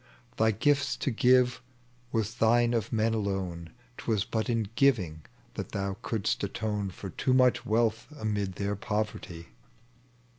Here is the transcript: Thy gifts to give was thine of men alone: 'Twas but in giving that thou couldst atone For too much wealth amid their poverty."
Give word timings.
Thy 0.35 0.49
gifts 0.49 0.97
to 0.97 1.11
give 1.11 1.61
was 2.11 2.33
thine 2.33 2.73
of 2.73 2.91
men 2.91 3.13
alone: 3.13 3.69
'Twas 3.97 4.25
but 4.25 4.49
in 4.49 4.67
giving 4.73 5.21
that 5.53 5.73
thou 5.73 5.95
couldst 6.01 6.43
atone 6.43 6.89
For 6.89 7.11
too 7.11 7.35
much 7.35 7.67
wealth 7.67 8.07
amid 8.19 8.53
their 8.53 8.75
poverty." 8.75 9.49